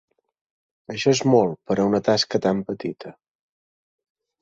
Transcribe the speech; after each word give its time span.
Això 0.93 1.13
és 1.17 1.21
molt 1.35 1.59
per 1.71 1.79
una 1.85 2.01
tasca 2.09 2.43
tan 2.49 2.67
petita. 2.73 3.17